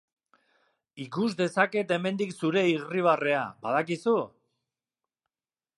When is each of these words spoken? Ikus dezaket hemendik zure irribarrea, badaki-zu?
Ikus 1.03 1.27
dezaket 1.41 1.93
hemendik 1.97 2.33
zure 2.45 2.65
irribarrea, 2.71 3.45
badaki-zu? 3.67 4.19